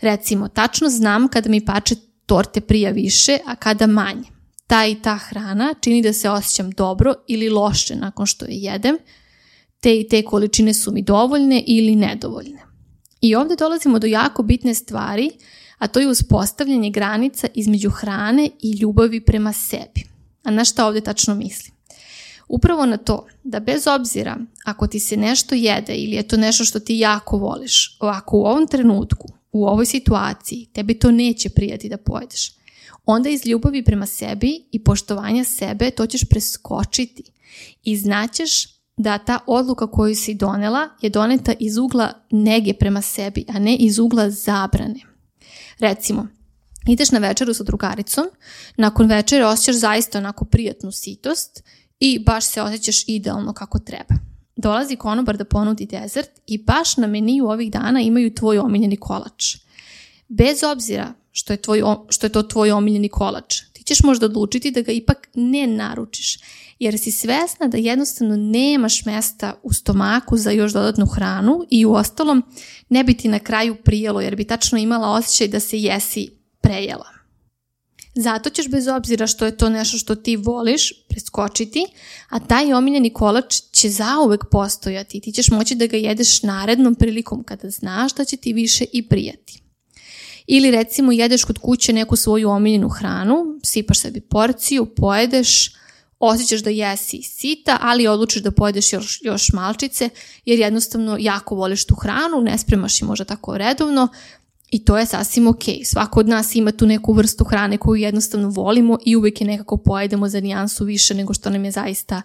Recimo, 0.01 0.49
tačno 0.49 0.89
znam 0.89 1.29
kada 1.29 1.51
mi 1.51 1.65
pačet 1.65 1.99
torte 2.27 2.61
prija 2.61 2.91
više, 2.91 3.39
a 3.47 3.57
kada 3.57 3.87
manje. 3.87 4.29
Ta 4.67 4.87
i 4.87 4.95
ta 5.03 5.17
hrana 5.17 5.75
čini 5.81 6.03
da 6.03 6.13
se 6.13 6.31
osjećam 6.31 6.71
dobro 6.71 7.15
ili 7.29 7.49
loše 7.49 7.97
nakon 7.97 8.27
što 8.27 8.45
je 8.45 8.57
jedem, 8.57 8.99
te 9.81 10.01
i 10.01 10.09
te 10.09 10.23
količine 10.23 10.75
su 10.75 10.93
mi 10.93 11.03
dovoljne 11.03 11.65
ili 11.67 11.97
nedovoljne. 11.97 12.68
I 13.21 13.35
ovdje 13.35 13.57
dolazimo 13.57 13.99
do 13.99 14.07
jako 14.07 14.43
bitne 14.43 14.75
stvari, 14.75 15.31
a 15.79 15.89
to 15.89 16.01
je 16.01 16.09
uspostavljanje 16.09 16.91
granica 16.91 17.49
između 17.55 17.91
hrane 17.91 18.51
i 18.63 18.73
ljubavi 18.73 19.21
prema 19.21 19.53
sebi. 19.53 20.09
A 20.43 20.51
na 20.51 20.65
šta 20.65 20.87
ovdje 20.87 21.01
tačno 21.01 21.35
mislim? 21.35 21.75
Upravo 22.49 22.87
na 22.87 22.97
to 22.97 23.27
da 23.45 23.61
bez 23.61 23.87
obzira 23.87 24.37
ako 24.65 24.87
ti 24.87 25.01
se 25.01 25.17
nešto 25.17 25.55
jede 25.55 25.95
ili 25.95 26.17
je 26.17 26.29
to 26.29 26.37
nešto 26.37 26.65
što 26.65 26.81
ti 26.81 26.99
jako 26.99 27.37
voliš, 27.37 27.97
ovako 28.01 28.37
u 28.37 28.45
ovom 28.45 28.67
trenutku, 28.67 29.29
u 29.53 29.67
ovoj 29.67 29.87
situaciji, 29.87 30.67
tebi 30.73 30.99
to 30.99 31.11
neće 31.11 31.49
prijati 31.49 31.89
da 31.89 31.97
pojedeš. 31.97 32.53
Onda 33.05 33.29
iz 33.29 33.47
ljubavi 33.47 33.85
prema 33.85 34.07
sebi 34.07 34.65
i 34.73 34.85
poštovanja 34.85 35.45
sebe 35.45 35.91
to 35.91 36.07
ćeš 36.07 36.25
preskočiti 36.31 37.23
i 37.85 37.97
znaćeš 37.97 38.78
da 38.99 39.19
ta 39.19 39.39
odluka 39.47 39.87
koju 39.87 40.15
si 40.15 40.35
donela 40.35 40.89
je 41.01 41.11
doneta 41.11 41.53
iz 41.61 41.77
ugla 41.77 42.13
nege 42.31 42.75
prema 42.75 43.03
sebi, 43.03 43.45
a 43.49 43.59
ne 43.59 43.77
iz 43.77 43.99
ugla 43.99 44.31
zabrane. 44.31 45.01
Recimo, 45.79 46.27
ideš 46.89 47.11
na 47.11 47.19
večeru 47.19 47.55
sa 47.55 47.65
drugaricom, 47.65 48.27
nakon 48.77 49.07
večere 49.07 49.47
osjećaš 49.47 49.77
zaista 49.77 50.19
onako 50.19 50.45
prijatnu 50.45 50.93
sitost 50.93 51.63
i 52.01 52.19
baš 52.19 52.45
se 52.45 52.63
osjećaš 52.63 53.05
idealno 53.07 53.53
kako 53.53 53.79
treba. 53.79 54.15
Dolazi 54.57 54.97
konobar 54.97 55.37
da 55.37 55.45
ponudi 55.45 55.87
dezert 55.87 56.31
i 56.47 56.59
baš 56.65 56.97
na 56.97 57.07
meniju 57.07 57.47
ovih 57.47 57.71
dana 57.71 58.01
imaju 58.01 58.35
tvoj 58.35 58.59
omiljeni 58.59 58.97
kolač. 58.97 59.57
Bez 60.29 60.63
obzira 60.63 61.13
što 61.33 61.53
je, 61.53 61.57
tvoj, 61.57 61.83
što 62.09 62.27
je 62.27 62.31
to 62.31 62.43
tvoj 62.43 62.71
omiljeni 62.71 63.09
kolač, 63.09 63.61
ti 63.73 63.83
ćeš 63.83 64.03
možda 64.03 64.27
odlučiti 64.27 64.71
da 64.71 64.81
ga 64.81 64.93
ipak 64.93 65.29
ne 65.35 65.67
naručiš, 65.67 66.39
jer 66.79 66.99
si 66.99 67.13
svesna 67.13 67.69
da 67.69 67.79
jednostavno 67.79 68.37
nemaš 68.37 69.05
mesta 69.05 69.55
u 69.63 69.73
stomaku 69.73 70.37
za 70.37 70.51
još 70.51 70.73
dodatnu 70.73 71.07
hranu 71.07 71.65
i 71.71 71.87
u 71.87 71.93
ostalom 71.93 72.43
ne 72.89 73.05
bi 73.05 73.15
ti 73.15 73.29
na 73.29 73.39
kraju 73.39 73.77
prijelo 73.85 74.21
jer 74.21 74.37
bi 74.37 74.45
tačno 74.45 74.79
imala 74.79 75.09
osjećaj 75.11 75.49
da 75.49 75.61
se 75.61 75.79
jesi 75.79 76.31
prejela. 76.61 77.19
Zato 78.15 78.51
ćeš 78.51 78.69
bez 78.69 78.89
obzira 78.89 79.27
što 79.27 79.45
je 79.47 79.57
to 79.57 79.69
nešto 79.69 79.99
što 79.99 80.15
ti 80.15 80.37
voliš 80.37 80.93
preskočiti, 81.09 81.87
a 82.29 82.41
taj 82.41 82.73
omiljeni 82.73 83.13
kolač 83.13 83.55
će 83.73 83.89
zauvek 83.89 84.45
postojati 84.51 85.19
i 85.19 85.21
ti 85.21 85.33
ćeš 85.33 85.49
moći 85.51 85.75
da 85.75 85.87
ga 85.87 85.97
jedeš 85.97 86.43
narednom 86.43 86.95
prilikom 86.95 87.45
kada 87.45 87.71
znaš 87.71 88.15
da 88.15 88.25
će 88.25 88.37
ti 88.37 88.53
više 88.53 88.85
i 88.93 89.09
prijati. 89.09 89.63
Ili 90.47 90.71
recimo 90.71 91.13
jedeš 91.13 91.45
kod 91.45 91.59
kuće 91.59 91.93
neku 91.93 92.17
svoju 92.17 92.51
omiljenu 92.51 92.89
hranu, 92.89 93.59
sipaš 93.65 93.99
sebi 93.99 94.21
porciju, 94.21 94.87
pojedeš, 94.87 95.73
osjećaš 96.21 96.61
da 96.61 96.71
jesi 96.71 97.23
sita, 97.23 97.79
ali 97.81 98.07
odlučiš 98.07 98.43
da 98.43 98.51
pojedeš 98.51 98.93
još, 98.93 99.21
još 99.23 99.53
malčice 99.53 100.11
jer 100.45 100.59
jednostavno 100.59 101.17
jako 101.21 101.55
voliš 101.55 101.87
tu 101.87 101.95
hranu, 101.95 102.41
ne 102.43 102.59
spremaš 102.59 103.03
je 103.03 103.07
možda 103.07 103.25
tako 103.25 103.59
redovno, 103.59 104.09
i 104.71 104.85
to 104.85 104.99
je 104.99 105.07
sasvim 105.07 105.47
ok. 105.47 105.63
Svako 105.85 106.21
od 106.21 106.29
nas 106.29 106.55
ima 106.55 106.73
tu 106.73 106.87
neku 106.87 107.13
vrstu 107.13 107.45
hrane 107.45 107.79
koju 107.79 108.03
jednostavno 108.03 108.49
volimo 108.49 108.99
i 109.05 109.17
uvijek 109.17 109.41
je 109.41 109.47
nekako 109.47 109.77
pojedemo 109.77 110.29
za 110.29 110.41
nijansu 110.41 110.85
više 110.85 111.15
nego 111.15 111.35
što 111.35 111.51
nam 111.51 111.65
je 111.65 111.71
zaista 111.71 112.23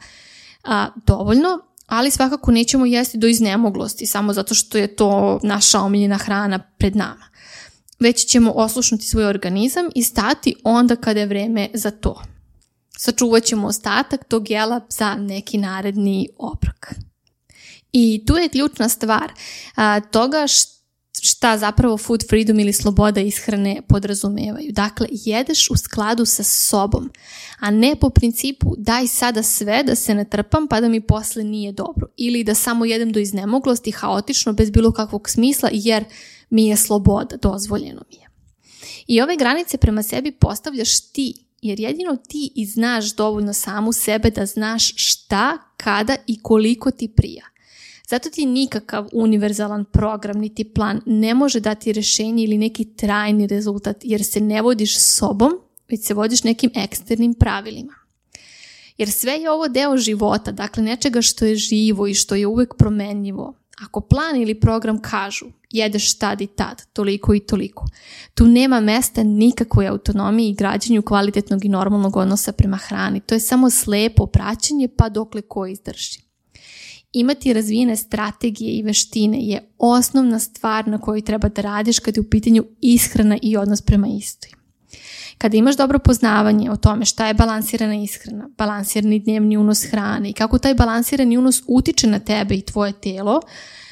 a, 0.64 0.88
dovoljno. 1.06 1.60
Ali 1.88 2.12
svakako 2.12 2.52
nećemo 2.52 2.86
jesti 2.86 3.18
do 3.18 3.28
iznemoglosti 3.28 4.06
samo 4.06 4.34
zato 4.34 4.54
što 4.54 4.78
je 4.78 4.96
to 4.96 5.40
naša 5.44 5.80
omiljena 5.80 6.18
hrana 6.18 6.60
pred 6.78 6.96
nama. 6.96 7.26
Već 8.00 8.26
ćemo 8.26 8.52
oslušnuti 8.52 9.06
svoj 9.06 9.26
organizam 9.26 9.86
i 9.96 10.04
stati 10.04 10.56
onda 10.64 10.96
kada 10.96 11.20
je 11.20 11.26
vreme 11.26 11.70
za 11.74 11.92
to. 11.92 12.22
Sačuvat 13.06 13.44
ćemo 13.44 13.68
ostatak 13.68 14.24
tog 14.28 14.50
jela 14.50 14.82
za 14.90 15.16
neki 15.16 15.58
naredni 15.58 16.30
obrok. 16.38 16.94
I 17.92 18.24
tu 18.28 18.36
je 18.36 18.50
ključna 18.50 18.90
stvar 18.90 19.32
a, 19.76 20.00
toga 20.00 20.46
šta 21.22 21.58
zapravo 21.58 21.98
food 21.98 22.24
freedom 22.30 22.60
ili 22.60 22.74
sloboda 22.74 23.22
ishrane 23.22 23.82
podrazumevaju. 23.88 24.72
Dakle, 24.72 25.08
jedeš 25.12 25.70
u 25.70 25.78
skladu 25.78 26.26
sa 26.26 26.44
sobom, 26.44 27.10
a 27.60 27.72
ne 27.72 27.96
po 27.96 28.10
principu 28.10 28.76
daj 28.78 29.08
sada 29.08 29.44
sve 29.44 29.84
da 29.84 29.96
se 29.96 30.16
ne 30.16 30.26
trpam 30.26 30.68
pa 30.68 30.82
da 30.82 30.90
mi 30.90 31.02
posle 31.02 31.44
nije 31.44 31.72
dobro. 31.72 32.08
Ili 32.18 32.44
da 32.44 32.56
samo 32.56 32.86
jedem 32.86 33.12
do 33.12 33.20
iznemoglosti 33.20 33.92
haotično 33.92 34.54
bez 34.54 34.72
bilo 34.72 34.92
kakvog 34.92 35.30
smisla 35.30 35.70
jer 35.72 36.04
mi 36.50 36.68
je 36.68 36.78
sloboda, 36.78 37.36
dozvoljeno 37.42 38.02
mi 38.10 38.16
je. 38.16 38.30
I 39.08 39.22
ove 39.22 39.36
granice 39.36 39.78
prema 39.78 40.04
sebi 40.04 40.32
postavljaš 40.32 41.12
ti, 41.12 41.43
jer 41.64 41.80
jedino 41.80 42.16
ti 42.28 42.52
i 42.56 42.66
znaš 42.66 43.16
dovoljno 43.16 43.54
samu 43.54 43.92
sebe 43.92 44.30
da 44.30 44.46
znaš 44.46 44.94
šta, 44.96 45.58
kada 45.78 46.16
i 46.28 46.40
koliko 46.42 46.92
ti 46.92 47.08
prija. 47.08 47.46
Zato 48.10 48.30
ti 48.30 48.46
nikakav 48.46 49.10
univerzalan 49.14 49.86
program 49.86 50.38
niti 50.38 50.64
plan 50.64 51.02
ne 51.06 51.34
može 51.34 51.60
dati 51.60 51.94
rješenje 51.94 52.44
ili 52.44 52.58
neki 52.58 52.86
trajni 52.86 53.48
rezultat 53.48 53.98
jer 54.04 54.26
se 54.26 54.40
ne 54.42 54.62
vodiš 54.62 55.00
sobom, 55.00 55.52
već 55.90 56.06
se 56.06 56.14
vodiš 56.14 56.44
nekim 56.44 56.72
eksternim 56.76 57.34
pravilima. 57.34 57.94
Jer 58.98 59.12
sve 59.12 59.34
je 59.34 59.52
ovo 59.52 59.68
deo 59.68 59.98
života, 59.98 60.52
dakle 60.52 60.84
nečega 60.84 61.22
što 61.22 61.46
je 61.46 61.56
živo 61.56 62.08
i 62.08 62.14
što 62.14 62.36
je 62.36 62.48
uvijek 62.48 62.74
promenljivo. 62.78 63.63
Ako 63.82 64.02
plan 64.02 64.36
ili 64.36 64.60
program 64.60 65.02
kažu 65.02 65.46
jedeš 65.70 66.18
tad 66.18 66.42
i 66.42 66.48
tad, 66.48 66.86
toliko 66.94 67.34
i 67.34 67.40
toliko, 67.40 67.86
tu 68.34 68.48
nema 68.48 68.80
mesta 68.80 69.24
nikakvoj 69.24 69.88
autonomiji 69.88 70.50
i 70.50 70.56
građenju 70.56 71.02
kvalitetnog 71.02 71.66
i 71.66 71.70
normalnog 71.70 72.16
odnosa 72.16 72.52
prema 72.52 72.78
hrani. 72.78 73.20
To 73.20 73.36
je 73.36 73.40
samo 73.40 73.70
slepo 73.70 74.26
praćenje 74.26 74.88
pa 74.88 75.10
dokle 75.10 75.42
ko 75.42 75.66
izdrži. 75.66 76.20
Imati 77.14 77.54
razvijene 77.54 77.96
strategije 77.96 78.72
i 78.72 78.84
veštine 78.84 79.38
je 79.42 79.70
osnovna 79.78 80.40
stvar 80.40 80.88
na 80.88 80.98
kojoj 80.98 81.22
treba 81.22 81.50
da 81.50 81.62
radiš 81.62 82.00
kad 82.00 82.18
je 82.18 82.22
u 82.22 82.30
pitanju 82.30 82.66
ishrana 82.82 83.38
i 83.42 83.58
odnos 83.58 83.82
prema 83.82 84.08
istoj. 84.08 84.63
Kada 85.38 85.58
imaš 85.58 85.78
dobro 85.78 86.00
poznavanje 86.00 86.72
o 86.72 86.76
tome 86.76 87.06
šta 87.06 87.28
je 87.28 87.34
balansirana 87.34 87.96
ishrana, 87.96 88.50
balansirani 88.58 89.20
dnevni 89.20 89.58
unos 89.58 89.86
hrane 89.92 90.30
i 90.30 90.34
kako 90.34 90.58
taj 90.58 90.74
balansirani 90.74 91.38
unos 91.38 91.64
utiče 91.68 92.08
na 92.08 92.20
tebe 92.20 92.56
i 92.56 92.62
tvoje 92.62 92.94
telo, 92.94 93.42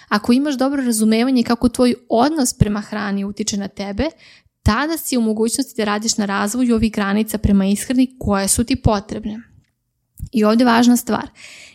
ako 0.10 0.34
imaš 0.34 0.58
dobro 0.58 0.84
razumevanje 0.84 1.44
kako 1.44 1.70
tvoj 1.70 1.96
odnos 2.10 2.54
prema 2.54 2.82
hrani 2.82 3.26
utiče 3.26 3.58
na 3.58 3.68
tebe, 3.68 4.04
tada 4.64 4.98
si 4.98 5.18
u 5.18 5.22
mogućnosti 5.22 5.74
da 5.78 5.84
radiš 5.84 6.18
na 6.18 6.26
razvoju 6.26 6.76
ovih 6.76 6.92
granica 6.92 7.38
prema 7.38 7.66
ishrani 7.66 8.16
koje 8.20 8.48
su 8.48 8.64
ti 8.64 8.76
potrebne. 8.76 9.42
I 10.32 10.44
ovdje 10.44 10.66
važna 10.66 10.98
stvar. 10.98 11.30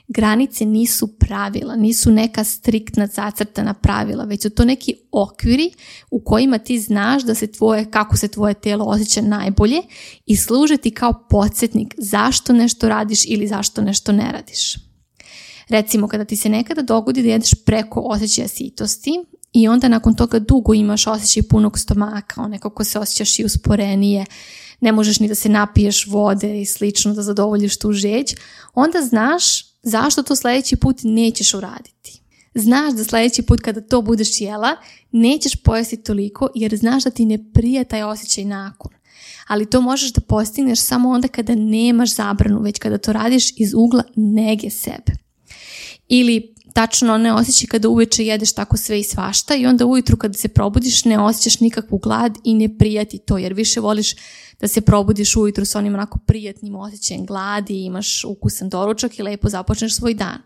Granice 0.08 0.64
nisu 0.64 1.06
pravila, 1.18 1.76
nisu 1.76 2.10
neka 2.10 2.44
striktna 2.44 3.06
zacrtana 3.06 3.74
pravila, 3.74 4.24
već 4.24 4.42
su 4.42 4.50
to 4.50 4.64
neki 4.64 4.94
okviri 5.12 5.70
u 6.10 6.20
kojima 6.20 6.58
ti 6.58 6.78
znaš 6.78 7.22
da 7.22 7.34
se 7.34 7.46
tvoje, 7.46 7.90
kako 7.90 8.16
se 8.16 8.28
tvoje 8.28 8.54
tijelo 8.54 8.84
osjeća 8.84 9.22
najbolje 9.22 9.82
i 10.26 10.36
služe 10.36 10.76
ti 10.76 10.90
kao 10.90 11.26
podsjetnik 11.30 11.94
zašto 11.98 12.52
nešto 12.52 12.88
radiš 12.88 13.24
ili 13.26 13.46
zašto 13.46 13.82
nešto 13.82 14.12
ne 14.12 14.32
radiš. 14.32 14.74
Recimo, 15.68 16.08
kada 16.08 16.24
ti 16.24 16.36
se 16.36 16.48
nekada 16.48 16.82
dogodi 16.82 17.22
da 17.22 17.28
jedeš 17.28 17.54
preko 17.64 18.00
osjećaja 18.00 18.48
sitosti 18.48 19.10
i 19.52 19.68
onda 19.68 19.88
nakon 19.88 20.14
toga 20.14 20.38
dugo 20.38 20.74
imaš 20.74 21.06
osjećaj 21.06 21.42
punog 21.42 21.78
stomaka, 21.78 22.48
nekako 22.48 22.84
se 22.84 22.98
osjećaš 22.98 23.38
i 23.38 23.44
usporenije, 23.44 24.24
ne 24.80 24.92
možeš 24.92 25.20
ni 25.20 25.28
da 25.28 25.34
se 25.34 25.48
napiješ 25.48 26.06
vode 26.06 26.60
i 26.60 26.66
slično 26.66 27.14
da 27.14 27.22
zadovoljiš 27.22 27.78
tu 27.78 27.92
žeć, 27.92 28.34
onda 28.74 29.02
znaš 29.02 29.75
zašto 29.86 30.22
to 30.22 30.36
sljedeći 30.36 30.76
put 30.76 30.96
nećeš 31.02 31.54
uraditi. 31.54 32.20
Znaš 32.54 32.94
da 32.94 33.04
sljedeći 33.04 33.42
put 33.42 33.60
kada 33.60 33.80
to 33.80 34.02
budeš 34.02 34.40
jela, 34.40 34.76
nećeš 35.12 35.56
pojesti 35.56 36.02
toliko 36.02 36.48
jer 36.54 36.76
znaš 36.76 37.04
da 37.04 37.10
ti 37.10 37.24
ne 37.24 37.52
prije 37.52 37.84
taj 37.84 38.02
osjećaj 38.02 38.44
nakon. 38.44 38.92
Ali 39.46 39.70
to 39.70 39.80
možeš 39.80 40.12
da 40.12 40.20
postigneš 40.20 40.80
samo 40.80 41.10
onda 41.10 41.28
kada 41.28 41.54
nemaš 41.54 42.14
zabranu, 42.14 42.60
već 42.60 42.78
kada 42.78 42.98
to 42.98 43.12
radiš 43.12 43.52
iz 43.56 43.74
ugla 43.74 44.02
nege 44.16 44.70
sebe. 44.70 45.12
Ili 46.08 46.54
tačno 46.76 47.18
ne 47.18 47.32
osjećaj 47.32 47.66
kada 47.66 47.88
uveče 47.88 48.26
jedeš 48.26 48.52
tako 48.52 48.76
sve 48.76 49.00
i 49.00 49.04
svašta 49.04 49.54
i 49.54 49.66
onda 49.66 49.86
ujutru 49.86 50.16
kada 50.16 50.34
se 50.34 50.48
probudiš 50.48 51.04
ne 51.04 51.18
osjećaš 51.18 51.60
nikakvu 51.60 51.98
glad 51.98 52.38
i 52.44 52.54
ne 52.54 52.78
prijati 52.78 53.18
to 53.18 53.38
jer 53.38 53.52
više 53.52 53.80
voliš 53.80 54.14
da 54.60 54.68
se 54.68 54.80
probudiš 54.80 55.36
ujutru 55.36 55.64
sa 55.64 55.78
onim 55.78 55.94
onako 55.94 56.18
prijatnim 56.26 56.76
osjećajem 56.76 57.26
gladi, 57.26 57.84
imaš 57.84 58.24
ukusan 58.24 58.68
doručak 58.68 59.18
i 59.18 59.22
lepo 59.22 59.48
započneš 59.48 59.96
svoj 59.96 60.14
dan. 60.14 60.38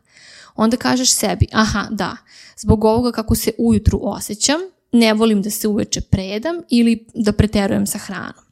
Onda 0.56 0.76
kažeš 0.76 1.10
sebi, 1.10 1.46
aha, 1.52 1.86
da, 1.90 2.16
zbog 2.56 2.84
ovoga 2.84 3.12
kako 3.12 3.34
se 3.34 3.52
ujutru 3.58 4.00
osjećam, 4.02 4.60
ne 4.92 5.14
volim 5.14 5.42
da 5.42 5.50
se 5.50 5.68
uveče 5.68 6.00
predam 6.00 6.56
ili 6.68 7.06
da 7.14 7.32
preterujem 7.32 7.86
sa 7.86 7.98
hranom. 7.98 8.44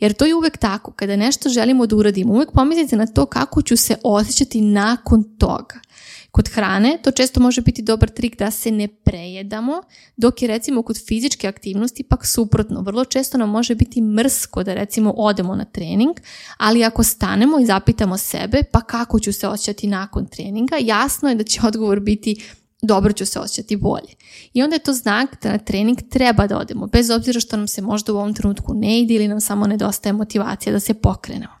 Jer 0.00 0.12
to 0.12 0.24
je 0.24 0.34
uvek 0.34 0.56
tako, 0.58 0.92
kada 0.92 1.16
nešto 1.16 1.48
želimo 1.48 1.86
da 1.86 1.96
uradimo, 1.96 2.32
uvek 2.32 2.52
pomislite 2.52 2.96
na 2.96 3.06
to 3.06 3.26
kako 3.26 3.62
ću 3.62 3.76
se 3.76 3.96
osjećati 4.04 4.60
nakon 4.60 5.36
toga. 5.38 5.87
Kod 6.30 6.48
hrane 6.48 6.98
to 7.02 7.10
često 7.10 7.40
može 7.40 7.60
biti 7.60 7.82
dobar 7.82 8.10
trik 8.10 8.38
da 8.38 8.50
se 8.50 8.70
ne 8.70 8.88
prejedamo, 8.88 9.82
dok 10.16 10.42
je 10.42 10.48
recimo 10.48 10.82
kod 10.82 11.06
fizičke 11.06 11.48
aktivnosti 11.48 12.02
pak 12.02 12.26
suprotno. 12.26 12.80
Vrlo 12.80 13.04
često 13.04 13.38
nam 13.38 13.50
može 13.50 13.74
biti 13.74 14.02
mrsko 14.02 14.62
da 14.62 14.74
recimo 14.74 15.10
odemo 15.16 15.54
na 15.54 15.64
trening, 15.64 16.16
ali 16.56 16.84
ako 16.84 17.02
stanemo 17.02 17.60
i 17.60 17.66
zapitamo 17.66 18.18
sebe 18.18 18.62
pa 18.72 18.80
kako 18.80 19.20
ću 19.20 19.32
se 19.32 19.48
osjećati 19.48 19.86
nakon 19.86 20.26
treninga, 20.26 20.76
jasno 20.80 21.28
je 21.28 21.34
da 21.34 21.44
će 21.44 21.60
odgovor 21.64 22.00
biti 22.00 22.44
dobro 22.82 23.12
ću 23.12 23.26
se 23.26 23.38
osjećati 23.38 23.76
bolje. 23.76 24.14
I 24.52 24.62
onda 24.62 24.76
je 24.76 24.82
to 24.82 24.92
znak 24.92 25.42
da 25.42 25.52
na 25.52 25.58
trening 25.58 25.98
treba 26.10 26.46
da 26.46 26.58
odemo, 26.58 26.86
bez 26.86 27.10
obzira 27.10 27.40
što 27.40 27.56
nam 27.56 27.68
se 27.68 27.82
možda 27.82 28.12
u 28.12 28.16
ovom 28.16 28.34
trenutku 28.34 28.74
ne 28.74 29.00
ide 29.00 29.14
ili 29.14 29.28
nam 29.28 29.40
samo 29.40 29.66
nedostaje 29.66 30.12
motivacija 30.12 30.72
da 30.72 30.80
se 30.80 30.94
pokrenemo. 30.94 31.52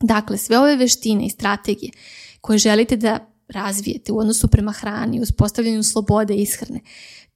Dakle, 0.00 0.38
sve 0.38 0.58
ove 0.58 0.76
veštine 0.76 1.26
i 1.26 1.30
strategije 1.30 1.92
koje 2.40 2.58
želite 2.58 2.96
da 2.96 3.29
razvijete 3.50 4.12
u 4.12 4.18
odnosu 4.18 4.48
prema 4.48 4.72
hrani, 4.72 5.20
uspostavljanju 5.20 5.82
slobode 5.82 6.34
ishrane, 6.34 6.80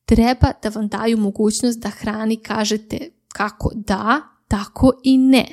treba 0.04 0.52
da 0.62 0.68
vam 0.68 0.88
daju 0.88 1.18
mogućnost 1.18 1.78
da 1.78 1.88
hrani 1.88 2.36
kažete 2.36 3.10
kako 3.28 3.70
da, 3.74 4.20
tako 4.48 4.92
i 5.04 5.18
ne. 5.18 5.46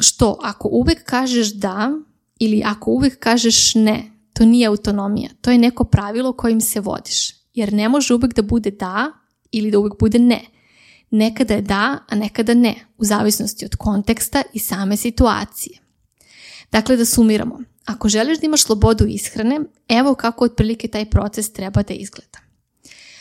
Što 0.00 0.38
ako 0.42 0.68
uvijek 0.68 1.04
kažeš 1.04 1.54
da 1.54 1.92
ili 2.38 2.62
ako 2.64 2.90
uvijek 2.90 3.18
kažeš 3.18 3.74
ne, 3.74 4.10
to 4.32 4.44
nije 4.44 4.66
autonomija, 4.66 5.30
to 5.40 5.50
je 5.50 5.58
neko 5.58 5.84
pravilo 5.84 6.32
kojim 6.32 6.60
se 6.60 6.80
vodiš. 6.80 7.34
Jer 7.54 7.72
ne 7.72 7.88
može 7.88 8.14
uvijek 8.14 8.34
da 8.34 8.42
bude 8.42 8.70
da 8.70 9.12
ili 9.52 9.70
da 9.70 9.78
uvijek 9.78 9.94
bude 10.00 10.18
ne. 10.18 10.40
Nekada 11.10 11.54
je 11.54 11.62
da, 11.62 11.98
a 12.08 12.14
nekada 12.14 12.54
ne, 12.54 12.74
u 12.98 13.04
zavisnosti 13.04 13.64
od 13.64 13.76
konteksta 13.76 14.42
i 14.52 14.58
same 14.58 14.96
situacije. 14.96 15.78
Dakle, 16.72 16.96
da 16.96 17.04
sumiramo. 17.04 17.58
Ako 17.84 18.08
želiš 18.08 18.38
da 18.38 18.46
imaš 18.46 18.62
slobodu 18.62 19.06
ishrane, 19.06 19.60
evo 19.88 20.14
kako 20.14 20.44
otprilike 20.44 20.88
taj 20.88 21.10
proces 21.10 21.52
treba 21.52 21.82
da 21.82 21.94
izgleda. 21.94 22.38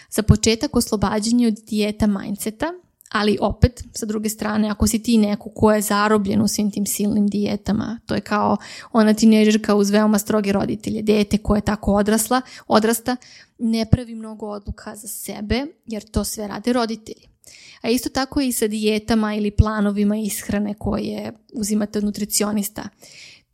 Za 0.09 0.23
početak 0.23 0.75
oslobađanje 0.75 1.47
od 1.47 1.53
dijeta 1.53 2.07
mindseta, 2.07 2.73
ali 3.11 3.37
opet, 3.41 3.83
sa 3.93 4.05
druge 4.05 4.29
strane, 4.29 4.69
ako 4.69 4.87
si 4.87 5.03
ti 5.03 5.17
neko 5.17 5.49
ko 5.49 5.71
je 5.71 5.81
zarobljen 5.81 6.41
u 6.41 6.47
svim 6.47 6.71
tim 6.71 6.85
silnim 6.85 7.27
dijetama, 7.27 7.99
to 8.05 8.15
je 8.15 8.21
kao 8.21 8.57
ona 8.91 9.13
tineđerka 9.13 9.75
uz 9.75 9.89
veoma 9.89 10.19
stroge 10.19 10.51
roditelje, 10.51 11.01
dijete 11.01 11.37
koje 11.37 11.57
je 11.57 11.61
tako 11.65 11.93
odrasla, 11.93 12.41
odrasta, 12.67 13.15
ne 13.59 13.85
pravi 13.91 14.15
mnogo 14.15 14.47
odluka 14.47 14.95
za 14.95 15.07
sebe, 15.07 15.65
jer 15.87 16.03
to 16.03 16.23
sve 16.23 16.47
rade 16.47 16.73
roditelji. 16.73 17.27
A 17.81 17.89
isto 17.89 18.09
tako 18.09 18.41
i 18.41 18.51
sa 18.51 18.67
dijetama 18.67 19.35
ili 19.35 19.51
planovima 19.51 20.17
ishrane 20.17 20.73
koje 20.73 21.33
uzimate 21.53 21.99
od 21.99 22.05
nutricionista. 22.05 22.89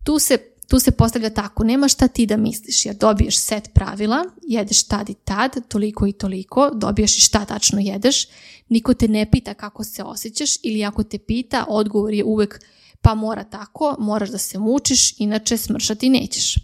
Tu 0.04 0.20
se 0.20 0.38
tu 0.68 0.80
se 0.80 0.92
postavlja 0.92 1.30
tako, 1.30 1.64
nema 1.64 1.88
šta 1.88 2.08
ti 2.08 2.26
da 2.26 2.38
misliš, 2.38 2.86
jer 2.86 2.96
dobiješ 2.96 3.40
set 3.40 3.70
pravila, 3.74 4.24
jedeš 4.42 4.84
tad 4.84 5.10
i 5.10 5.14
tad, 5.14 5.68
toliko 5.68 6.08
i 6.08 6.12
toliko, 6.12 6.72
dobiješ 6.74 7.18
i 7.18 7.22
šta 7.22 7.46
tačno 7.46 7.80
jedeš, 7.80 8.28
niko 8.70 8.94
te 8.94 9.08
ne 9.08 9.32
pita 9.32 9.54
kako 9.54 9.84
se 9.84 10.04
osjećaš 10.04 10.50
ili 10.64 10.84
ako 10.84 11.04
te 11.04 11.18
pita, 11.18 11.66
odgovor 11.68 12.14
je 12.14 12.24
uvek 12.24 12.62
pa 13.02 13.16
mora 13.16 13.44
tako, 13.44 13.96
moraš 14.00 14.30
da 14.30 14.38
se 14.38 14.60
mučiš, 14.60 15.20
inače 15.20 15.58
smršati 15.58 16.10
nećeš. 16.10 16.56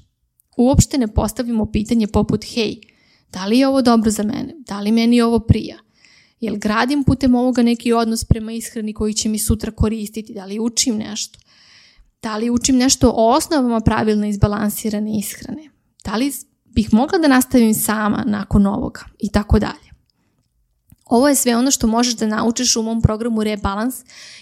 Uopšte 0.57 0.97
ne 0.97 1.07
postavimo 1.07 1.71
pitanje 1.71 2.07
poput 2.07 2.45
hej, 2.53 2.81
da 3.31 3.45
li 3.45 3.59
je 3.59 3.67
ovo 3.67 3.81
dobro 3.81 4.11
za 4.11 4.23
mene, 4.23 4.53
da 4.57 4.81
li 4.81 4.91
meni 4.91 5.21
ovo 5.21 5.39
prija, 5.39 5.77
jel 6.39 6.55
gradim 6.57 7.03
putem 7.03 7.35
ovoga 7.35 7.63
neki 7.63 7.93
odnos 7.93 8.25
prema 8.25 8.51
ishrani 8.51 8.93
koji 8.93 9.13
će 9.13 9.29
mi 9.29 9.39
sutra 9.39 9.71
koristiti, 9.71 10.33
da 10.33 10.45
li 10.45 10.59
učim 10.59 10.97
nešto, 10.97 11.39
da 12.23 12.37
li 12.37 12.49
učim 12.49 12.77
nešto 12.77 13.13
o 13.15 13.31
osnovama 13.35 13.79
pravilne 13.79 14.29
izbalansirane 14.29 15.17
ishrane? 15.19 15.69
Da 16.05 16.15
li 16.15 16.33
bih 16.65 16.93
mogla 16.93 17.17
da 17.19 17.27
nastavim 17.27 17.73
sama 17.73 18.23
nakon 18.25 18.67
ovoga? 18.67 19.01
I 19.19 19.29
tako 19.29 19.59
dalje. 19.59 19.93
Ovo 21.05 21.29
je 21.29 21.35
sve 21.35 21.57
ono 21.57 21.71
što 21.71 21.87
možeš 21.87 22.15
da 22.15 22.27
naučiš 22.27 22.75
u 22.75 22.81
mom 22.81 23.01
programu 23.01 23.43
Rebalans 23.43 23.95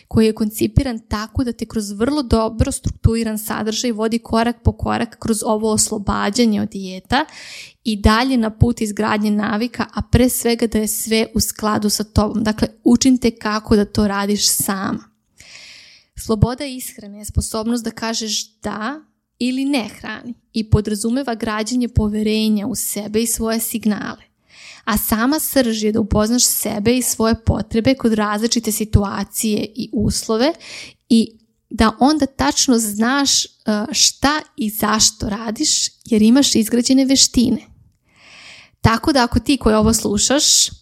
koji 0.07 0.25
je 0.25 0.35
koncipiran 0.35 0.99
tako 0.99 1.43
da 1.43 1.51
te 1.51 1.65
kroz 1.65 1.91
vrlo 1.91 2.21
dobro 2.21 2.71
strukturiran 2.71 3.37
sadržaj 3.37 3.91
vodi 3.91 4.19
korak 4.19 4.55
po 4.63 4.71
korak 4.71 5.19
kroz 5.19 5.43
ovo 5.45 5.71
oslobađanje 5.71 6.61
od 6.61 6.69
dijeta 6.69 7.25
i 7.83 7.95
dalje 7.95 8.37
na 8.37 8.49
put 8.49 8.81
izgradnje 8.81 9.31
navika, 9.31 9.85
a 9.93 10.01
pre 10.01 10.29
svega 10.29 10.67
da 10.67 10.77
je 10.77 10.87
sve 10.87 11.27
u 11.35 11.39
skladu 11.39 11.89
sa 11.89 12.03
tobom. 12.03 12.43
Dakle, 12.43 12.67
učim 12.83 13.17
te 13.17 13.31
kako 13.31 13.75
da 13.75 13.85
to 13.85 14.07
radiš 14.07 14.49
sama. 14.49 15.10
Sloboda 16.25 16.65
ishrane 16.65 17.17
je 17.17 17.25
sposobnost 17.25 17.83
da 17.83 17.91
kažeš 17.91 18.55
da 18.55 19.01
ili 19.39 19.65
ne 19.65 19.89
hrani 19.99 20.33
i 20.53 20.69
podrazumeva 20.69 21.35
građanje 21.35 21.87
poverenja 21.87 22.67
u 22.67 22.75
sebe 22.75 23.21
i 23.21 23.27
svoje 23.27 23.59
signale. 23.59 24.23
A 24.83 24.97
sama 24.97 25.39
srž 25.39 25.83
je 25.83 25.91
da 25.91 25.99
upoznaš 25.99 26.45
sebe 26.45 26.97
i 26.97 27.01
svoje 27.01 27.35
potrebe 27.45 27.93
kod 27.93 28.13
različite 28.13 28.71
situacije 28.71 29.65
i 29.75 29.89
uslove 29.93 30.53
i 31.09 31.31
da 31.69 31.91
onda 31.99 32.25
tačno 32.25 32.77
znaš 32.77 33.45
e, 33.45 33.49
šta 33.91 34.41
i 34.57 34.69
zašto 34.69 35.29
radiš 35.29 35.87
jer 36.05 36.21
imaš 36.21 36.55
izgrađene 36.55 37.05
veštine. 37.05 37.61
Tako 38.81 39.13
da 39.13 39.23
ako 39.23 39.39
ti 39.39 39.57
koji 39.57 39.75
ovo 39.75 39.93
slušaš 39.93 40.80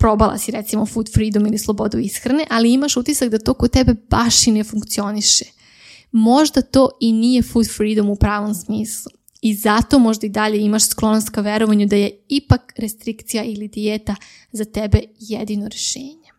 probala 0.00 0.38
si 0.38 0.50
recimo 0.50 0.86
food 0.86 1.12
freedom 1.14 1.46
ili 1.46 1.58
slobodu 1.58 1.98
ishrane, 1.98 2.44
ali 2.50 2.72
imaš 2.72 2.96
utisak 2.96 3.28
da 3.28 3.38
to 3.38 3.54
kod 3.54 3.70
tebe 3.70 3.94
baš 4.10 4.46
i 4.46 4.52
ne 4.52 4.64
funkcioniše. 4.64 5.44
Možda 6.12 6.62
to 6.62 6.88
i 7.00 7.12
nije 7.12 7.42
food 7.42 7.66
freedom 7.76 8.10
u 8.10 8.16
pravom 8.16 8.54
smislu. 8.54 9.10
I 9.42 9.54
zato 9.54 9.98
možda 9.98 10.26
i 10.26 10.30
dalje 10.30 10.58
imaš 10.58 10.88
sklonost 10.88 11.30
ka 11.30 11.40
verovanju 11.40 11.86
da 11.86 11.96
je 11.96 12.10
ipak 12.28 12.72
restrikcija 12.76 13.44
ili 13.44 13.68
dijeta 13.68 14.16
za 14.52 14.64
tebe 14.64 15.00
jedino 15.18 15.68
rješenje. 15.68 16.30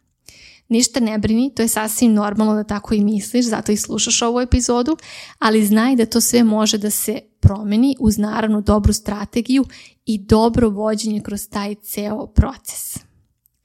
Ništa 0.70 1.00
ne 1.00 1.18
brini, 1.18 1.52
to 1.56 1.62
je 1.62 1.68
sasvim 1.68 2.14
normalno 2.14 2.54
da 2.54 2.64
tako 2.64 2.94
i 2.94 3.02
misliš, 3.02 3.46
zato 3.46 3.72
i 3.72 3.78
slušaš 3.78 4.22
ovu 4.22 4.40
epizodu, 4.40 4.98
ali 5.40 5.66
znaj 5.66 5.96
da 5.96 6.06
to 6.06 6.22
sve 6.22 6.44
može 6.44 6.78
da 6.78 6.90
se 6.90 7.20
promeni 7.40 7.96
uz 8.00 8.18
naravno 8.18 8.62
dobru 8.62 8.94
strategiju 8.94 9.66
i 10.06 10.18
dobro 10.18 10.70
vođenje 10.70 11.22
kroz 11.22 11.50
taj 11.50 11.76
ceo 11.76 12.28
proces. 12.28 13.11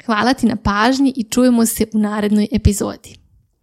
Hvala 0.06 0.34
ti 0.34 0.46
na 0.46 0.56
pažnji 0.56 1.12
i 1.16 1.24
čujemo 1.24 1.66
se 1.66 1.86
u 1.94 1.98
narednoj 1.98 2.48
epizodi. 2.52 3.25